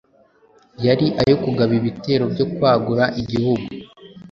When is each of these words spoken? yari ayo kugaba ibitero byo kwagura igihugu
yari 0.85 1.07
ayo 1.21 1.35
kugaba 1.43 1.71
ibitero 1.79 2.23
byo 2.33 2.45
kwagura 2.53 3.05
igihugu 3.21 3.67